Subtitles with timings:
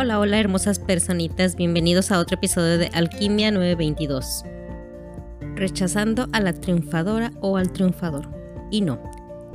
[0.00, 4.44] Hola, hola hermosas personitas, bienvenidos a otro episodio de Alquimia 922.
[5.56, 8.28] Rechazando a la triunfadora o al triunfador.
[8.70, 9.02] Y no,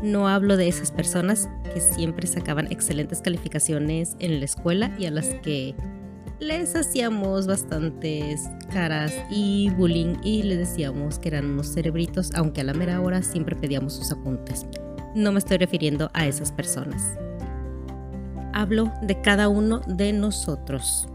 [0.01, 5.11] no hablo de esas personas que siempre sacaban excelentes calificaciones en la escuela y a
[5.11, 5.75] las que
[6.41, 12.65] les hacíamos bastantes caras y bullying y les decíamos que eran unos cerebritos, aunque a
[12.65, 14.65] la mera hora siempre pedíamos sus apuntes.
[15.15, 17.17] No me estoy refiriendo a esas personas
[18.53, 21.07] hablo de cada uno de nosotros.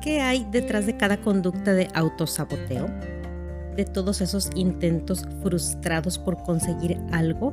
[0.00, 2.86] ¿Qué hay detrás de cada conducta de autosaboteo?
[3.76, 7.52] De todos esos intentos frustrados por conseguir algo,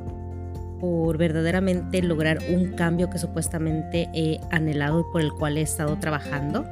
[0.78, 5.98] por verdaderamente lograr un cambio que supuestamente he anhelado y por el cual he estado
[5.98, 6.64] trabajando.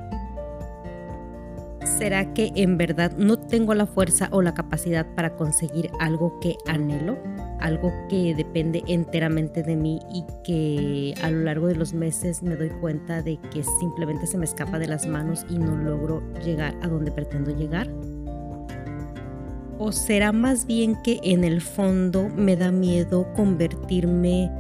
[2.01, 6.57] ¿Será que en verdad no tengo la fuerza o la capacidad para conseguir algo que
[6.67, 7.19] anhelo?
[7.61, 12.57] algo que depende enteramente de mí y que a lo largo de los meses me
[12.57, 16.75] doy cuenta de que simplemente se me escapa de las manos y no logro llegar
[16.81, 17.87] a donde pretendo llegar?
[19.79, 24.51] ¿O será más bien que en el fondo me da miedo convertirme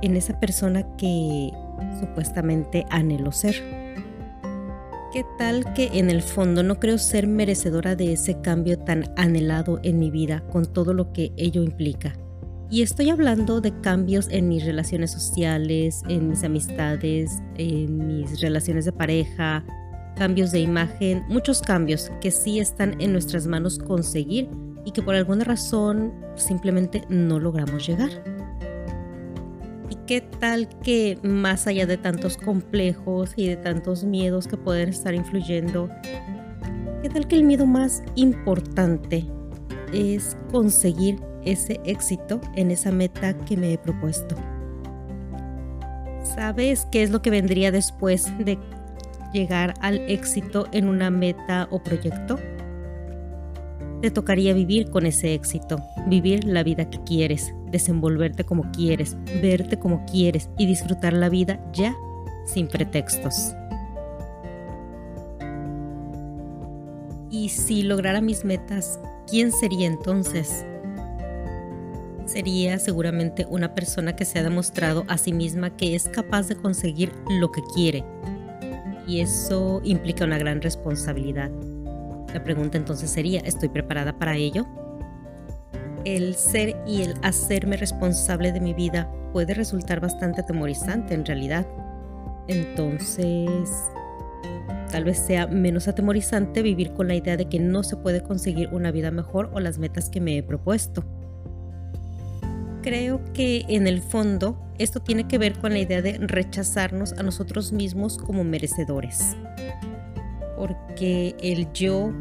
[0.00, 1.52] en esa persona que
[2.00, 3.75] supuestamente anhelo ser?
[5.16, 9.80] ¿Qué tal que en el fondo no creo ser merecedora de ese cambio tan anhelado
[9.82, 12.12] en mi vida con todo lo que ello implica?
[12.68, 18.84] Y estoy hablando de cambios en mis relaciones sociales, en mis amistades, en mis relaciones
[18.84, 19.64] de pareja,
[20.18, 24.50] cambios de imagen, muchos cambios que sí están en nuestras manos conseguir
[24.84, 28.10] y que por alguna razón simplemente no logramos llegar.
[30.06, 35.16] ¿Qué tal que más allá de tantos complejos y de tantos miedos que pueden estar
[35.16, 35.90] influyendo,
[37.02, 39.26] qué tal que el miedo más importante
[39.92, 44.36] es conseguir ese éxito en esa meta que me he propuesto?
[46.22, 48.60] ¿Sabes qué es lo que vendría después de
[49.32, 52.38] llegar al éxito en una meta o proyecto?
[54.02, 59.78] Te tocaría vivir con ese éxito, vivir la vida que quieres, desenvolverte como quieres, verte
[59.78, 61.94] como quieres y disfrutar la vida ya
[62.44, 63.54] sin pretextos.
[67.30, 70.64] Y si lograra mis metas, ¿quién sería entonces?
[72.24, 76.56] Sería seguramente una persona que se ha demostrado a sí misma que es capaz de
[76.56, 78.04] conseguir lo que quiere.
[79.06, 81.50] Y eso implica una gran responsabilidad
[82.36, 84.66] la pregunta entonces sería, ¿estoy preparada para ello?
[86.06, 91.66] El ser y el hacerme responsable de mi vida puede resultar bastante atemorizante en realidad.
[92.46, 93.68] Entonces,
[94.92, 98.68] tal vez sea menos atemorizante vivir con la idea de que no se puede conseguir
[98.72, 101.04] una vida mejor o las metas que me he propuesto.
[102.82, 107.24] Creo que en el fondo esto tiene que ver con la idea de rechazarnos a
[107.24, 109.36] nosotros mismos como merecedores
[110.56, 112.12] porque el yo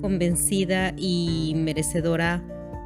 [0.00, 2.42] convencida y merecedora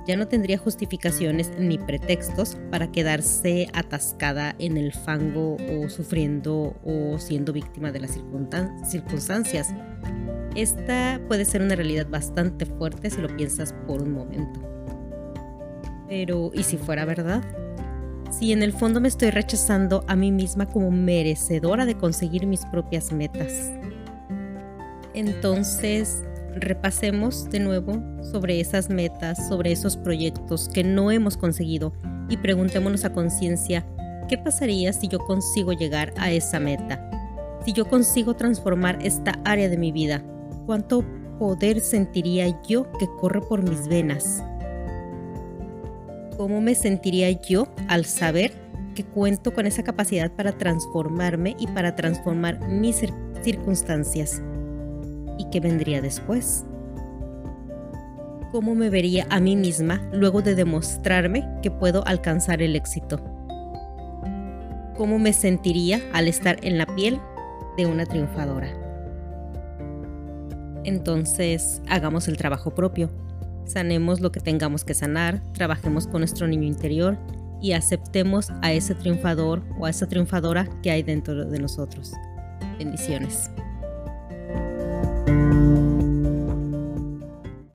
[0.06, 7.18] ya no tendría justificaciones ni pretextos para quedarse atascada en el fango o sufriendo o
[7.18, 8.18] siendo víctima de las
[8.86, 9.74] circunstancias.
[10.54, 14.60] Esta puede ser una realidad bastante fuerte si lo piensas por un momento.
[16.08, 17.42] Pero, ¿y si fuera verdad?
[18.30, 22.64] Si en el fondo me estoy rechazando a mí misma como merecedora de conseguir mis
[22.66, 23.72] propias metas,
[25.14, 26.24] entonces,
[26.56, 31.92] repasemos de nuevo sobre esas metas, sobre esos proyectos que no hemos conseguido
[32.28, 33.86] y preguntémonos a conciencia,
[34.28, 37.10] ¿qué pasaría si yo consigo llegar a esa meta?
[37.64, 40.22] Si yo consigo transformar esta área de mi vida,
[40.66, 41.04] ¿cuánto
[41.38, 44.42] poder sentiría yo que corre por mis venas?
[46.36, 48.52] ¿Cómo me sentiría yo al saber
[48.94, 53.02] que cuento con esa capacidad para transformarme y para transformar mis
[53.42, 54.42] circunstancias?
[55.38, 56.64] Y qué vendría después.
[58.52, 63.18] ¿Cómo me vería a mí misma luego de demostrarme que puedo alcanzar el éxito?
[64.96, 67.18] ¿Cómo me sentiría al estar en la piel
[67.76, 68.68] de una triunfadora?
[70.84, 73.10] Entonces, hagamos el trabajo propio.
[73.64, 77.18] Sanemos lo que tengamos que sanar, trabajemos con nuestro niño interior
[77.60, 82.12] y aceptemos a ese triunfador o a esa triunfadora que hay dentro de nosotros.
[82.78, 83.50] Bendiciones.